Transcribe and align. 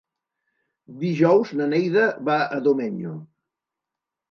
Dijous 1.03 1.51
na 1.61 1.69
Neida 1.75 2.07
va 2.31 2.41
a 2.59 2.61
Domenyo. 2.71 3.15